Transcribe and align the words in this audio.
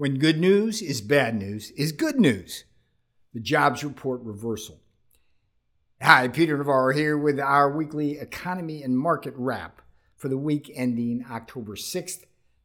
when 0.00 0.16
good 0.16 0.40
news 0.40 0.80
is 0.80 1.02
bad 1.02 1.34
news 1.34 1.72
is 1.72 1.92
good 1.92 2.18
news. 2.18 2.64
The 3.34 3.40
jobs 3.40 3.84
report 3.84 4.22
reversal. 4.22 4.80
Hi, 6.00 6.26
Peter 6.26 6.56
Navarro 6.56 6.94
here 6.94 7.18
with 7.18 7.38
our 7.38 7.70
weekly 7.70 8.18
economy 8.18 8.82
and 8.82 8.98
market 8.98 9.34
wrap 9.36 9.82
for 10.16 10.28
the 10.30 10.38
week 10.38 10.72
ending 10.74 11.26
October 11.30 11.76
6th, 11.76 12.20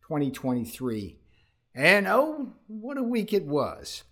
2023. 0.07 1.17
And 1.73 2.07
oh, 2.07 2.53
what 2.67 2.97
a 2.97 3.03
week 3.03 3.33
it 3.33 3.43
was. 3.43 4.03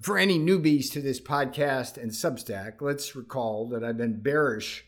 For 0.00 0.18
any 0.18 0.36
newbies 0.36 0.90
to 0.94 1.00
this 1.00 1.20
podcast 1.20 1.96
and 1.96 2.10
Substack, 2.10 2.80
let's 2.80 3.14
recall 3.14 3.68
that 3.68 3.84
I've 3.84 3.98
been 3.98 4.20
bearish 4.20 4.84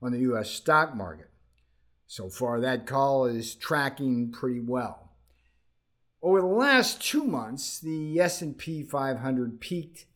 on 0.00 0.12
the 0.12 0.20
US 0.20 0.50
stock 0.50 0.94
market. 0.94 1.30
So 2.06 2.28
far, 2.28 2.60
that 2.60 2.86
call 2.86 3.24
is 3.24 3.56
tracking 3.56 4.30
pretty 4.30 4.60
well. 4.60 5.11
Over 6.22 6.40
the 6.40 6.46
last 6.46 7.02
two 7.02 7.24
months, 7.24 7.80
the 7.80 8.20
S&P 8.20 8.84
500 8.84 9.60
peaked 9.60 10.06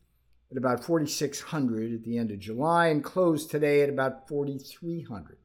at 0.49 0.55
about 0.57 0.81
4,600 0.81 1.93
at 1.93 2.03
the 2.03 2.17
end 2.17 2.31
of 2.31 2.39
July 2.39 2.87
and 2.87 3.03
closed 3.03 3.51
today 3.51 3.81
at 3.81 3.89
about 3.89 4.25
4,300. 4.29 5.37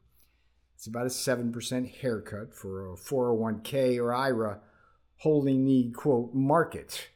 It's 0.77 0.87
about 0.87 1.07
a 1.07 1.09
7% 1.09 2.01
haircut 2.01 2.55
for 2.55 2.93
a 2.93 2.97
401k 2.97 3.99
or 3.99 4.15
IRA 4.15 4.61
holding 5.17 5.65
the 5.65 5.91
quote 5.91 6.33
market. 6.33 7.09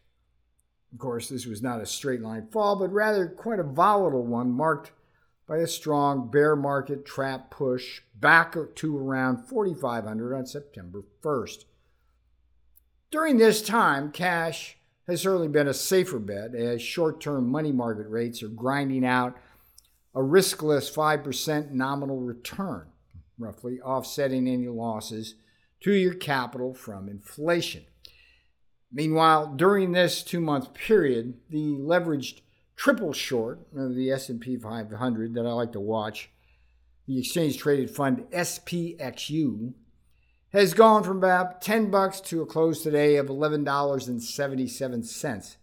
Of 0.92 0.98
course, 0.98 1.28
this 1.28 1.46
was 1.46 1.62
not 1.62 1.80
a 1.80 1.86
straight 1.86 2.22
line 2.22 2.48
fall, 2.48 2.74
but 2.74 2.92
rather 2.92 3.28
quite 3.28 3.60
a 3.60 3.64
volatile 3.64 4.26
one 4.26 4.50
marked 4.50 4.90
by 5.46 5.58
a 5.58 5.68
strong 5.68 6.32
bear 6.32 6.56
market 6.56 7.06
trap 7.06 7.52
push 7.52 8.00
back 8.16 8.56
to 8.74 8.98
around 8.98 9.46
4,500 9.46 10.34
on 10.34 10.46
September 10.46 11.04
1st. 11.22 11.64
During 13.10 13.38
this 13.38 13.62
time, 13.62 14.10
cash 14.10 14.78
has 15.06 15.22
certainly 15.22 15.48
been 15.48 15.68
a 15.68 15.74
safer 15.74 16.18
bet 16.18 16.54
as 16.54 16.82
short 16.82 17.20
term 17.20 17.48
money 17.48 17.72
market 17.72 18.08
rates 18.08 18.42
are 18.42 18.48
grinding 18.48 19.04
out 19.04 19.36
a 20.14 20.18
riskless 20.18 20.92
5% 20.92 21.70
nominal 21.70 22.20
return, 22.20 22.88
roughly 23.38 23.80
offsetting 23.80 24.48
any 24.48 24.66
losses 24.66 25.34
to 25.82 25.92
your 25.92 26.14
capital 26.14 26.74
from 26.74 27.08
inflation. 27.08 27.84
Meanwhile, 28.90 29.54
during 29.56 29.92
this 29.92 30.22
two 30.22 30.40
month 30.40 30.74
period, 30.74 31.34
the 31.50 31.76
leveraged 31.76 32.40
triple 32.76 33.12
short 33.12 33.60
of 33.76 33.94
the 33.94 34.10
S&P 34.10 34.56
500 34.56 35.34
that 35.34 35.46
I 35.46 35.52
like 35.52 35.72
to 35.72 35.80
watch, 35.80 36.30
the 37.06 37.18
exchange 37.18 37.58
traded 37.58 37.90
fund 37.90 38.24
SPXU, 38.32 39.74
has 40.56 40.74
gone 40.74 41.02
from 41.02 41.18
about 41.18 41.60
10 41.60 41.90
bucks 41.90 42.20
to 42.22 42.42
a 42.42 42.46
close 42.46 42.82
today 42.82 43.16
of 43.16 43.26
$11.77. 43.26 45.56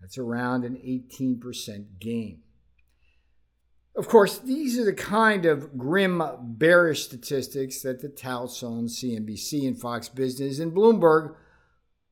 That's 0.00 0.18
around 0.18 0.64
an 0.64 0.76
18% 0.76 2.00
gain. 2.00 2.40
Of 3.96 4.08
course, 4.08 4.38
these 4.38 4.78
are 4.78 4.84
the 4.84 4.92
kind 4.92 5.46
of 5.46 5.76
grim, 5.76 6.22
bearish 6.40 7.04
statistics 7.04 7.82
that 7.82 8.00
the 8.00 8.08
touts 8.08 8.62
on 8.62 8.86
CNBC 8.86 9.66
and 9.66 9.80
Fox 9.80 10.08
Business 10.08 10.58
and 10.58 10.72
Bloomberg 10.72 11.34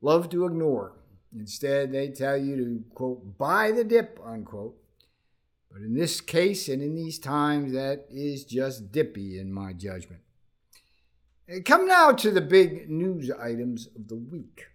love 0.01 0.29
to 0.29 0.45
ignore. 0.45 0.93
Instead, 1.35 1.91
they 1.91 2.09
tell 2.09 2.37
you 2.37 2.57
to, 2.57 2.83
quote, 2.93 3.37
buy 3.37 3.71
the 3.71 3.83
dip, 3.83 4.19
unquote. 4.25 4.75
But 5.71 5.81
in 5.81 5.95
this 5.95 6.21
case 6.21 6.67
and 6.67 6.81
in 6.81 6.95
these 6.95 7.19
times, 7.19 7.73
that 7.73 8.05
is 8.09 8.45
just 8.45 8.91
dippy 8.91 9.39
in 9.39 9.53
my 9.53 9.73
judgment. 9.73 10.21
Come 11.65 11.87
now 11.87 12.11
to 12.11 12.29
the 12.29 12.41
big 12.41 12.89
news 12.91 13.31
items 13.31 13.87
of 13.95 14.07
the 14.07 14.15
week. 14.15 14.67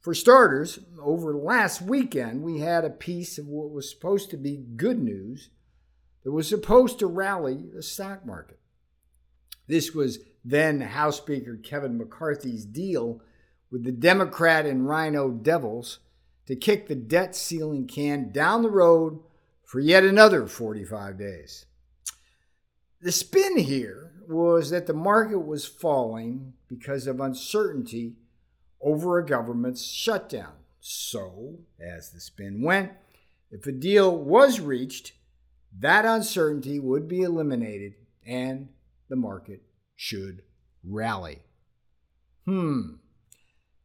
For 0.00 0.12
starters, 0.12 0.80
over 1.00 1.32
last 1.34 1.80
weekend, 1.82 2.42
we 2.42 2.58
had 2.58 2.84
a 2.84 2.90
piece 2.90 3.38
of 3.38 3.46
what 3.46 3.70
was 3.70 3.88
supposed 3.88 4.30
to 4.30 4.36
be 4.36 4.64
good 4.76 4.98
news 4.98 5.50
that 6.24 6.32
was 6.32 6.48
supposed 6.48 6.98
to 6.98 7.06
rally 7.06 7.66
the 7.72 7.82
stock 7.82 8.26
market. 8.26 8.58
This 9.68 9.94
was 9.94 10.18
then 10.44 10.80
House 10.80 11.18
Speaker 11.18 11.56
Kevin 11.56 11.96
McCarthy's 11.96 12.64
deal 12.64 13.22
with 13.70 13.84
the 13.84 13.92
Democrat 13.92 14.66
and 14.66 14.88
RINO 14.88 15.30
Devils 15.30 16.00
to 16.46 16.56
kick 16.56 16.88
the 16.88 16.96
debt 16.96 17.36
ceiling 17.36 17.86
can 17.86 18.32
down 18.32 18.62
the 18.62 18.70
road 18.70 19.20
for 19.62 19.78
yet 19.78 20.02
another 20.02 20.46
45 20.46 21.18
days. 21.18 21.66
The 23.00 23.12
spin 23.12 23.58
here 23.58 24.07
was 24.28 24.70
that 24.70 24.86
the 24.86 24.94
market 24.94 25.38
was 25.38 25.66
falling 25.66 26.52
because 26.68 27.06
of 27.06 27.20
uncertainty 27.20 28.14
over 28.80 29.18
a 29.18 29.26
government's 29.26 29.84
shutdown. 29.84 30.52
So, 30.80 31.58
as 31.80 32.10
the 32.10 32.20
spin 32.20 32.62
went, 32.62 32.92
if 33.50 33.66
a 33.66 33.72
deal 33.72 34.16
was 34.16 34.60
reached, 34.60 35.12
that 35.78 36.04
uncertainty 36.04 36.78
would 36.78 37.08
be 37.08 37.22
eliminated 37.22 37.94
and 38.26 38.68
the 39.08 39.16
market 39.16 39.62
should 39.96 40.42
rally. 40.84 41.40
Hmm. 42.44 42.96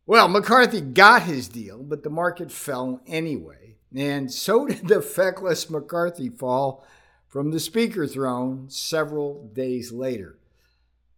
Well, 0.05 0.27
McCarthy 0.27 0.81
got 0.81 1.23
his 1.23 1.47
deal, 1.47 1.81
but 1.81 2.03
the 2.03 2.09
market 2.09 2.51
fell 2.51 3.01
anyway. 3.07 3.77
And 3.95 4.31
so 4.31 4.67
did 4.67 4.87
the 4.87 5.01
feckless 5.01 5.69
McCarthy 5.69 6.29
fall 6.29 6.85
from 7.33 7.49
the 7.49 7.59
speaker 7.59 8.05
throne 8.05 8.69
several 8.69 9.49
days 9.55 9.91
later. 9.91 10.37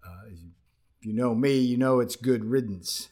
Uh, 0.02 0.30
if 0.30 1.06
you 1.06 1.12
know 1.12 1.36
me, 1.36 1.58
you 1.58 1.76
know 1.76 2.00
it's 2.00 2.16
good 2.16 2.46
riddance. 2.46 3.09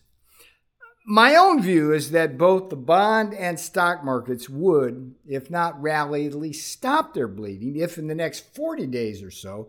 My 1.05 1.35
own 1.35 1.61
view 1.61 1.91
is 1.91 2.11
that 2.11 2.37
both 2.37 2.69
the 2.69 2.77
bond 2.77 3.33
and 3.33 3.59
stock 3.59 4.05
markets 4.05 4.47
would, 4.47 5.15
if 5.27 5.51
not 5.51 5.81
rally, 5.81 6.25
at 6.25 6.33
least 6.33 6.71
stop 6.71 7.13
their 7.13 7.27
bleeding 7.27 7.75
if 7.75 7.97
in 7.97 8.07
the 8.07 8.15
next 8.15 8.55
40 8.55 8.87
days 8.87 9.21
or 9.21 9.31
so, 9.31 9.67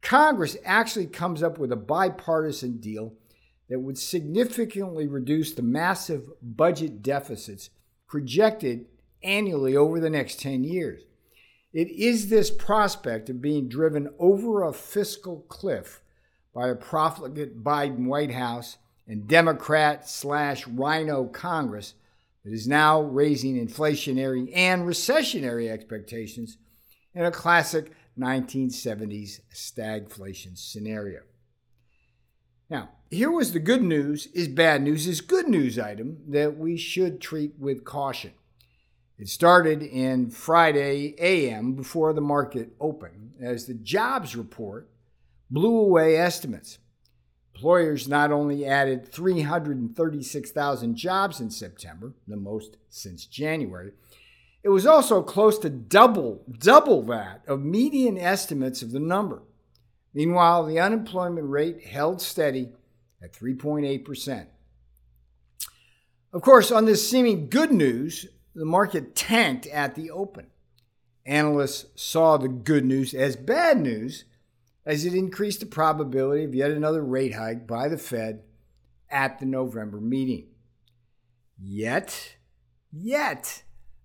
Congress 0.00 0.56
actually 0.64 1.06
comes 1.06 1.42
up 1.42 1.58
with 1.58 1.72
a 1.72 1.76
bipartisan 1.76 2.78
deal 2.78 3.12
that 3.68 3.80
would 3.80 3.98
significantly 3.98 5.06
reduce 5.06 5.52
the 5.52 5.60
massive 5.60 6.22
budget 6.40 7.02
deficits 7.02 7.68
projected 8.08 8.86
annually 9.22 9.76
over 9.76 10.00
the 10.00 10.08
next 10.08 10.40
10 10.40 10.64
years. 10.64 11.02
It 11.72 11.88
is 11.90 12.28
this 12.28 12.50
prospect 12.50 13.30
of 13.30 13.40
being 13.40 13.68
driven 13.68 14.08
over 14.18 14.62
a 14.62 14.72
fiscal 14.72 15.44
cliff 15.48 16.02
by 16.52 16.68
a 16.68 16.74
profligate 16.74 17.62
Biden 17.62 18.06
White 18.06 18.32
House 18.32 18.78
and 19.06 19.28
Democrat 19.28 20.08
slash 20.08 20.66
RINO 20.66 21.26
Congress 21.26 21.94
that 22.44 22.52
is 22.52 22.66
now 22.66 23.02
raising 23.02 23.54
inflationary 23.54 24.50
and 24.54 24.82
recessionary 24.82 25.70
expectations 25.70 26.58
in 27.14 27.24
a 27.24 27.30
classic 27.30 27.92
1970s 28.18 29.40
stagflation 29.54 30.58
scenario. 30.58 31.20
Now, 32.68 32.90
here 33.10 33.30
was 33.30 33.52
the 33.52 33.60
good 33.60 33.82
news 33.82 34.26
is 34.28 34.48
bad 34.48 34.82
news 34.82 35.06
is 35.06 35.20
good 35.20 35.48
news 35.48 35.78
item 35.78 36.18
that 36.28 36.56
we 36.56 36.76
should 36.76 37.20
treat 37.20 37.54
with 37.58 37.84
caution. 37.84 38.32
It 39.20 39.28
started 39.28 39.82
in 39.82 40.30
Friday 40.30 41.14
AM 41.18 41.74
before 41.74 42.14
the 42.14 42.22
market 42.22 42.70
opened 42.80 43.34
as 43.38 43.66
the 43.66 43.74
jobs 43.74 44.34
report 44.34 44.88
blew 45.50 45.76
away 45.76 46.16
estimates. 46.16 46.78
Employers 47.54 48.08
not 48.08 48.32
only 48.32 48.64
added 48.64 49.06
336,000 49.06 50.96
jobs 50.96 51.38
in 51.38 51.50
September, 51.50 52.14
the 52.26 52.38
most 52.38 52.78
since 52.88 53.26
January, 53.26 53.92
it 54.62 54.70
was 54.70 54.86
also 54.86 55.22
close 55.22 55.58
to 55.58 55.68
double, 55.68 56.42
double 56.58 57.02
that 57.02 57.42
of 57.46 57.60
median 57.60 58.16
estimates 58.16 58.80
of 58.80 58.90
the 58.90 59.00
number. 59.00 59.42
Meanwhile, 60.14 60.64
the 60.64 60.80
unemployment 60.80 61.46
rate 61.46 61.84
held 61.84 62.22
steady 62.22 62.70
at 63.22 63.34
3.8%. 63.34 64.46
Of 66.32 66.40
course, 66.40 66.72
on 66.72 66.86
this 66.86 67.06
seeming 67.06 67.50
good 67.50 67.70
news, 67.70 68.26
the 68.54 68.64
market 68.64 69.14
tanked 69.14 69.66
at 69.66 69.94
the 69.94 70.10
open. 70.10 70.46
Analysts 71.26 71.86
saw 71.94 72.36
the 72.36 72.48
good 72.48 72.84
news 72.84 73.14
as 73.14 73.36
bad 73.36 73.78
news 73.78 74.24
as 74.84 75.04
it 75.04 75.14
increased 75.14 75.60
the 75.60 75.66
probability 75.66 76.44
of 76.44 76.54
yet 76.54 76.70
another 76.70 77.04
rate 77.04 77.34
hike 77.34 77.66
by 77.66 77.88
the 77.88 77.98
Fed 77.98 78.42
at 79.10 79.38
the 79.38 79.46
November 79.46 80.00
meeting. 80.00 80.48
Yet, 81.62 82.36
yet, 82.90 83.62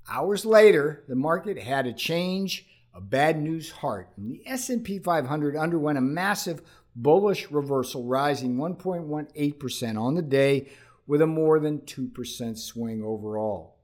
hours 0.10 0.46
later, 0.46 1.04
the 1.08 1.16
market 1.16 1.58
had 1.58 1.88
a 1.88 1.94
change 1.94 2.68
of 2.94 3.10
bad 3.10 3.42
news 3.42 3.72
heart, 3.72 4.10
and 4.18 4.30
the 4.30 4.42
S&P 4.46 5.00
500 5.00 5.56
underwent 5.56 5.98
a 5.98 6.02
massive 6.02 6.62
bullish 6.96 7.50
reversal, 7.52 8.06
rising 8.06 8.58
1.18% 8.58 10.00
on 10.00 10.16
the 10.16 10.22
day 10.22 10.70
with 11.08 11.22
a 11.22 11.28
more 11.28 11.60
than 11.60 11.80
2% 11.80 12.58
swing 12.58 13.04
overall. 13.04 13.75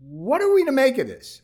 What 0.00 0.42
are 0.42 0.52
we 0.52 0.64
to 0.64 0.72
make 0.72 0.98
of 0.98 1.08
this? 1.08 1.42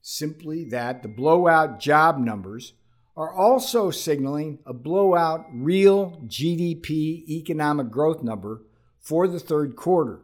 Simply 0.00 0.64
that 0.70 1.02
the 1.02 1.08
blowout 1.08 1.80
job 1.80 2.18
numbers 2.18 2.74
are 3.16 3.32
also 3.32 3.90
signaling 3.90 4.58
a 4.66 4.72
blowout 4.72 5.46
real 5.52 6.22
GDP 6.26 7.28
economic 7.28 7.90
growth 7.90 8.22
number 8.22 8.62
for 9.00 9.28
the 9.28 9.38
third 9.38 9.76
quarter. 9.76 10.22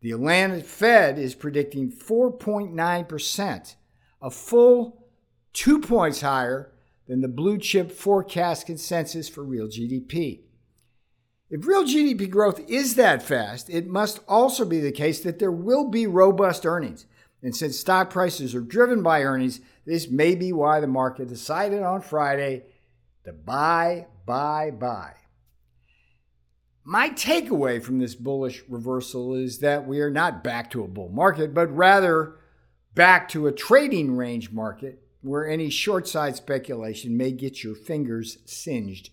The 0.00 0.12
Atlanta 0.12 0.62
Fed 0.62 1.18
is 1.18 1.34
predicting 1.34 1.92
4.9%, 1.92 3.74
a 4.22 4.30
full 4.30 5.06
two 5.52 5.80
points 5.80 6.22
higher 6.22 6.72
than 7.06 7.20
the 7.20 7.28
blue 7.28 7.58
chip 7.58 7.92
forecast 7.92 8.66
consensus 8.66 9.28
for 9.28 9.44
real 9.44 9.66
GDP. 9.66 10.40
If 11.50 11.66
real 11.66 11.82
GDP 11.82 12.30
growth 12.30 12.60
is 12.68 12.94
that 12.94 13.24
fast, 13.24 13.68
it 13.68 13.88
must 13.88 14.20
also 14.28 14.64
be 14.64 14.78
the 14.78 14.92
case 14.92 15.20
that 15.20 15.40
there 15.40 15.50
will 15.50 15.88
be 15.88 16.06
robust 16.06 16.64
earnings. 16.64 17.06
And 17.42 17.56
since 17.56 17.78
stock 17.78 18.10
prices 18.10 18.54
are 18.54 18.60
driven 18.60 19.02
by 19.02 19.22
earnings, 19.22 19.60
this 19.84 20.08
may 20.08 20.36
be 20.36 20.52
why 20.52 20.78
the 20.78 20.86
market 20.86 21.28
decided 21.28 21.82
on 21.82 22.02
Friday 22.02 22.64
to 23.24 23.32
buy, 23.32 24.06
buy, 24.26 24.70
buy. 24.70 25.14
My 26.84 27.10
takeaway 27.10 27.82
from 27.82 27.98
this 27.98 28.14
bullish 28.14 28.62
reversal 28.68 29.34
is 29.34 29.58
that 29.58 29.86
we 29.86 30.00
are 30.00 30.10
not 30.10 30.44
back 30.44 30.70
to 30.70 30.84
a 30.84 30.88
bull 30.88 31.08
market, 31.08 31.52
but 31.52 31.74
rather 31.74 32.36
back 32.94 33.28
to 33.30 33.46
a 33.46 33.52
trading 33.52 34.16
range 34.16 34.50
market 34.52 35.02
where 35.20 35.48
any 35.48 35.68
short 35.68 36.06
side 36.06 36.36
speculation 36.36 37.16
may 37.16 37.32
get 37.32 37.62
your 37.62 37.74
fingers 37.74 38.38
singed, 38.44 39.10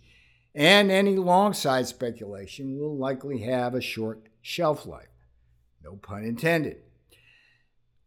and 0.57 0.89
any 0.89 1.15
long 1.18 1.54
side 1.54 1.86
speculation 1.86 2.80
will 2.80 2.98
likely 2.98 3.42
have 3.42 3.75
a 3.75 3.81
short 3.81 4.27
shelf 4.42 4.88
life. 4.88 5.07
No 5.83 5.98
pun 5.98 6.24
intended. 6.24 6.77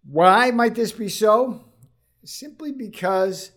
Why 0.04 0.50
might 0.50 0.74
this 0.74 0.90
be 0.90 1.08
so? 1.08 1.64
Simply 2.24 2.72
because 2.72 3.52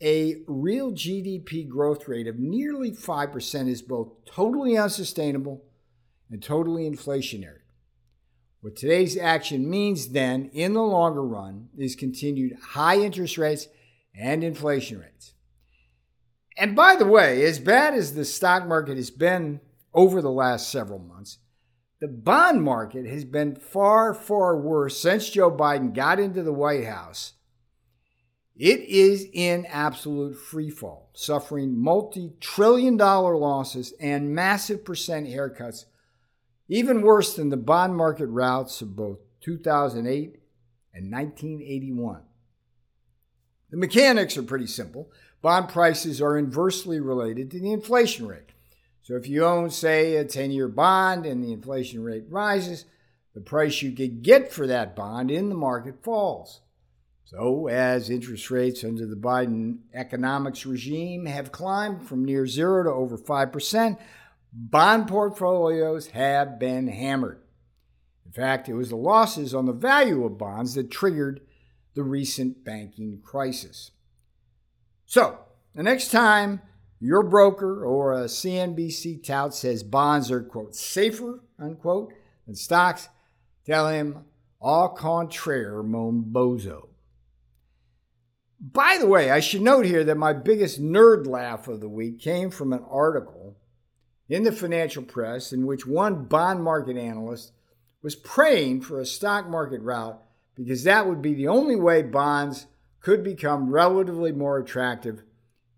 a 0.00 0.36
real 0.46 0.92
GDP 0.92 1.68
growth 1.68 2.08
rate 2.08 2.26
of 2.26 2.38
nearly 2.38 2.92
5% 2.92 3.68
is 3.68 3.82
both 3.82 4.24
totally 4.24 4.74
unsustainable 4.78 5.62
and 6.30 6.42
totally 6.42 6.90
inflationary. 6.90 7.58
What 8.62 8.74
today's 8.74 9.18
action 9.18 9.68
means 9.68 10.08
then, 10.08 10.48
in 10.54 10.72
the 10.72 10.82
longer 10.82 11.22
run, 11.22 11.68
is 11.76 11.94
continued 11.94 12.56
high 12.58 13.00
interest 13.00 13.36
rates 13.36 13.68
and 14.14 14.42
inflation 14.42 14.98
rates. 14.98 15.34
And 16.60 16.76
by 16.76 16.94
the 16.94 17.06
way, 17.06 17.42
as 17.44 17.58
bad 17.58 17.94
as 17.94 18.14
the 18.14 18.24
stock 18.24 18.68
market 18.68 18.96
has 18.96 19.10
been 19.10 19.60
over 19.92 20.22
the 20.22 20.30
last 20.30 20.68
several 20.68 21.00
months, 21.00 21.38
the 22.00 22.08
bond 22.08 22.62
market 22.62 23.06
has 23.06 23.24
been 23.24 23.56
far, 23.56 24.14
far 24.14 24.56
worse 24.56 25.00
since 25.00 25.28
Joe 25.30 25.50
Biden 25.50 25.94
got 25.94 26.20
into 26.20 26.42
the 26.42 26.52
White 26.52 26.84
House 26.84 27.32
it 28.60 28.80
is 28.80 29.26
in 29.32 29.64
absolute 29.70 30.36
freefall, 30.36 31.04
suffering 31.14 31.82
multi 31.82 32.34
trillion 32.40 32.98
dollar 32.98 33.34
losses 33.34 33.94
and 33.98 34.34
massive 34.34 34.84
percent 34.84 35.26
haircuts, 35.26 35.86
even 36.68 37.00
worse 37.00 37.34
than 37.36 37.48
the 37.48 37.56
bond 37.56 37.96
market 37.96 38.26
routs 38.26 38.82
of 38.82 38.94
both 38.94 39.18
2008 39.40 40.42
and 40.92 41.10
1981. 41.10 42.20
The 43.70 43.76
mechanics 43.76 44.36
are 44.36 44.42
pretty 44.42 44.66
simple. 44.66 45.10
Bond 45.42 45.68
prices 45.68 46.20
are 46.20 46.36
inversely 46.36 47.00
related 47.00 47.50
to 47.50 47.60
the 47.60 47.72
inflation 47.72 48.26
rate. 48.26 48.50
So 49.02 49.16
if 49.16 49.28
you 49.28 49.44
own, 49.44 49.70
say, 49.70 50.16
a 50.16 50.24
10 50.24 50.50
year 50.50 50.68
bond 50.68 51.26
and 51.26 51.42
the 51.42 51.52
inflation 51.52 52.02
rate 52.04 52.24
rises, 52.28 52.84
the 53.34 53.40
price 53.40 53.80
you 53.80 53.92
could 53.92 54.22
get 54.22 54.52
for 54.52 54.66
that 54.66 54.96
bond 54.96 55.30
in 55.30 55.48
the 55.48 55.54
market 55.54 56.02
falls. 56.02 56.60
So, 57.24 57.68
as 57.68 58.10
interest 58.10 58.50
rates 58.50 58.82
under 58.82 59.06
the 59.06 59.14
Biden 59.14 59.78
economics 59.94 60.66
regime 60.66 61.26
have 61.26 61.52
climbed 61.52 62.02
from 62.02 62.24
near 62.24 62.44
zero 62.44 62.82
to 62.82 62.90
over 62.90 63.16
5%, 63.16 63.98
bond 64.52 65.06
portfolios 65.06 66.08
have 66.08 66.58
been 66.58 66.88
hammered. 66.88 67.40
In 68.26 68.32
fact, 68.32 68.68
it 68.68 68.74
was 68.74 68.88
the 68.88 68.96
losses 68.96 69.54
on 69.54 69.66
the 69.66 69.72
value 69.72 70.24
of 70.24 70.38
bonds 70.38 70.74
that 70.74 70.90
triggered 70.90 71.40
the 71.94 72.02
recent 72.02 72.64
banking 72.64 73.20
crisis. 73.22 73.90
So, 75.06 75.38
the 75.74 75.82
next 75.82 76.10
time 76.10 76.60
your 77.00 77.22
broker 77.22 77.84
or 77.84 78.12
a 78.12 78.24
CNBC 78.24 79.24
tout 79.24 79.54
says 79.54 79.82
bonds 79.82 80.30
are, 80.30 80.42
quote, 80.42 80.76
safer, 80.76 81.42
unquote, 81.58 82.12
than 82.46 82.54
stocks, 82.54 83.08
tell 83.64 83.88
him 83.88 84.24
au 84.60 84.88
contraire, 84.88 85.82
mon 85.82 86.22
bozo. 86.22 86.88
By 88.60 88.98
the 89.00 89.06
way, 89.06 89.30
I 89.30 89.40
should 89.40 89.62
note 89.62 89.86
here 89.86 90.04
that 90.04 90.16
my 90.16 90.34
biggest 90.34 90.82
nerd 90.82 91.26
laugh 91.26 91.66
of 91.66 91.80
the 91.80 91.88
week 91.88 92.20
came 92.20 92.50
from 92.50 92.74
an 92.74 92.84
article 92.90 93.56
in 94.28 94.44
the 94.44 94.52
financial 94.52 95.02
press 95.02 95.52
in 95.52 95.66
which 95.66 95.86
one 95.86 96.26
bond 96.26 96.62
market 96.62 96.98
analyst 96.98 97.52
was 98.02 98.14
praying 98.14 98.82
for 98.82 99.00
a 99.00 99.06
stock 99.06 99.48
market 99.48 99.80
rout 99.80 100.22
because 100.62 100.84
that 100.84 101.06
would 101.06 101.22
be 101.22 101.34
the 101.34 101.48
only 101.48 101.76
way 101.76 102.02
bonds 102.02 102.66
could 103.00 103.24
become 103.24 103.70
relatively 103.70 104.32
more 104.32 104.58
attractive 104.58 105.22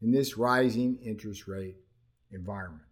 in 0.01 0.11
this 0.11 0.37
rising 0.37 0.99
interest 1.05 1.47
rate 1.47 1.77
environment. 2.31 2.83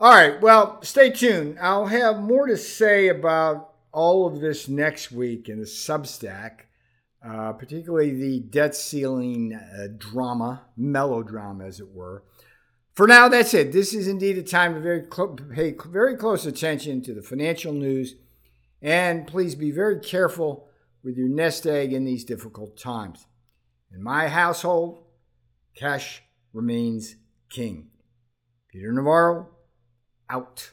All 0.00 0.12
right, 0.12 0.40
well, 0.40 0.80
stay 0.82 1.10
tuned. 1.10 1.58
I'll 1.60 1.86
have 1.86 2.20
more 2.20 2.46
to 2.46 2.56
say 2.56 3.08
about 3.08 3.74
all 3.92 4.26
of 4.26 4.40
this 4.40 4.68
next 4.68 5.10
week 5.10 5.48
in 5.48 5.58
the 5.58 5.66
Substack 5.66 6.60
uh, 7.24 7.52
particularly 7.52 8.12
the 8.12 8.40
debt 8.40 8.76
ceiling 8.76 9.52
uh, 9.54 9.88
drama, 9.96 10.62
melodrama, 10.76 11.64
as 11.64 11.80
it 11.80 11.88
were. 11.88 12.22
For 12.94 13.06
now, 13.06 13.28
that's 13.28 13.54
it. 13.54 13.72
This 13.72 13.92
is 13.92 14.08
indeed 14.08 14.38
a 14.38 14.42
time 14.42 14.74
to 14.74 14.80
very 14.80 15.02
pay 15.02 15.74
very 15.86 16.16
close 16.16 16.46
attention 16.46 17.02
to 17.02 17.14
the 17.14 17.22
financial 17.22 17.72
news, 17.72 18.14
and 18.82 19.26
please 19.26 19.54
be 19.54 19.70
very 19.70 20.00
careful 20.00 20.68
with 21.02 21.16
your 21.16 21.28
nest 21.28 21.66
egg 21.66 21.92
in 21.92 22.04
these 22.04 22.24
difficult 22.24 22.76
times. 22.76 23.26
In 23.92 24.02
my 24.02 24.28
household, 24.28 25.04
cash 25.74 26.22
remains 26.52 27.16
king. 27.50 27.88
Peter 28.68 28.92
Navarro, 28.92 29.48
out. 30.28 30.72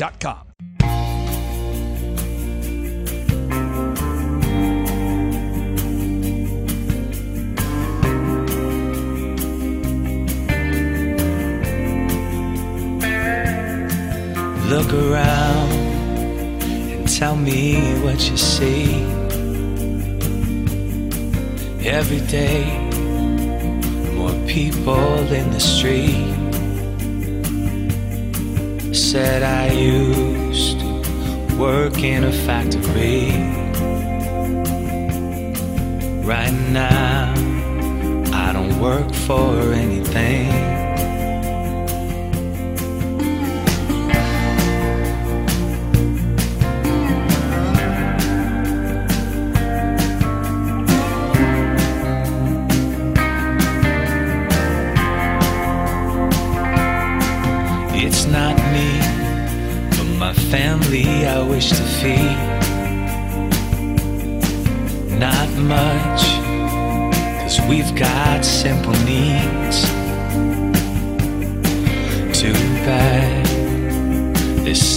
Look 0.00 0.24
around 14.94 15.72
and 16.62 17.06
tell 17.06 17.36
me 17.36 18.00
what 18.00 18.30
you 18.30 18.38
see. 18.38 19.02
Every 21.84 22.20
day, 22.26 22.64
more 24.14 24.32
people 24.46 25.30
in 25.30 25.50
the 25.50 25.60
street. 25.60 26.39
Said 28.92 29.44
I 29.44 29.70
used 29.70 30.80
to 30.80 31.56
work 31.56 31.98
in 32.02 32.24
a 32.24 32.32
factory. 32.32 33.30
Right 36.24 36.52
now, 36.70 37.32
I 38.32 38.52
don't 38.52 38.80
work 38.80 39.14
for 39.14 39.72
anything. 39.72 40.89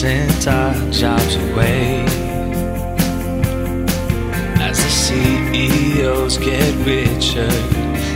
Sent 0.04 0.48
our 0.50 0.74
jobs 0.92 1.36
away. 1.38 2.04
As 4.68 4.78
the 4.84 4.92
CEOs 5.04 6.38
get 6.40 6.74
richer 6.86 7.54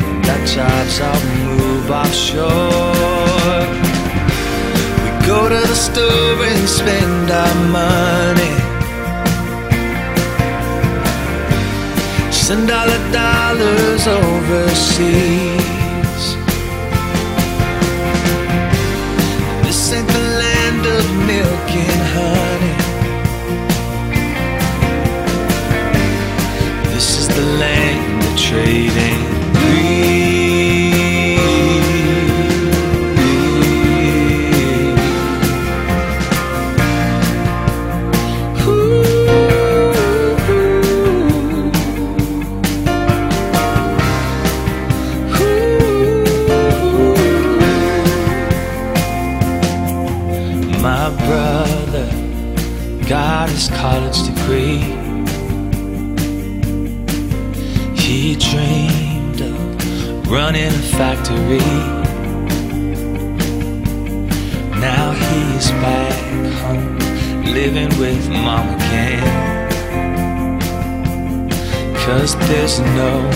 and 0.09 0.25
our 0.33 0.45
jobs 0.55 0.99
all 1.07 1.21
move 1.37 1.89
offshore, 1.89 3.63
we 5.01 5.09
go 5.31 5.39
to 5.47 5.61
the 5.71 5.77
store 5.85 6.43
and 6.51 6.67
spend 6.67 7.31
our 7.43 7.55
money. 7.79 8.55
Send 12.33 12.69
all 12.69 12.87
the 12.95 13.01
dollars 13.13 14.07
overseas. 14.07 15.86
And 21.65 22.03
honey. 22.15 22.75
This 26.93 27.19
is 27.19 27.27
the 27.27 27.45
land 27.59 28.23
of 28.23 28.37
trading 28.37 29.36
factory. 61.47 61.59
Now 64.79 65.11
he's 65.11 65.71
back 65.81 66.13
home, 66.61 67.43
living 67.43 67.89
with 67.99 68.29
mom 68.29 68.75
again. 68.75 69.23
Cause 72.05 72.35
there's 72.47 72.79
no 72.79 73.29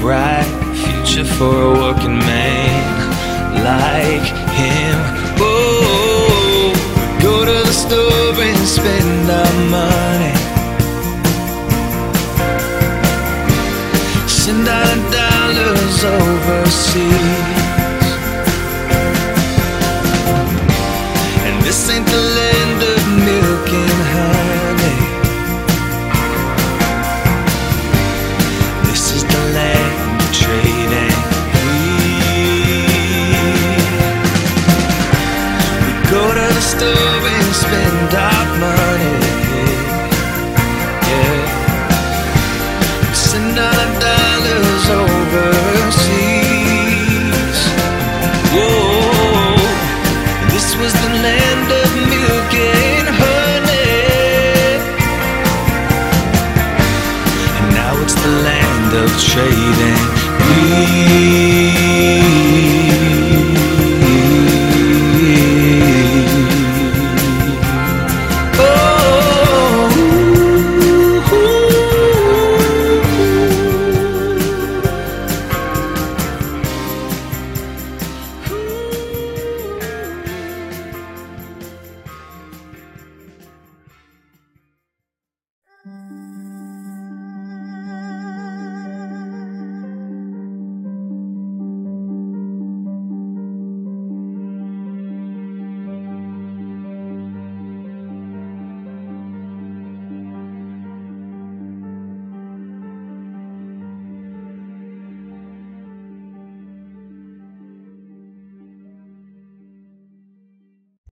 bright 0.00 0.46
future 0.74 1.24
for 1.24 1.62
a 1.62 1.72
working 1.72 2.18
man 2.18 3.64
like 3.64 4.26
him. 4.60 4.96
Oh, 5.38 6.72
go 7.22 7.44
to 7.44 7.66
the 7.66 7.72
store 7.72 8.42
and 8.42 8.66
spend 8.66 9.30
our 9.30 9.52
money. 9.70 10.34
Send 14.28 14.68
our 14.68 14.96
dollars 15.12 16.04
overseas. 16.04 17.55
This 21.76 21.90
ain't 21.90 22.06
the 22.06 22.25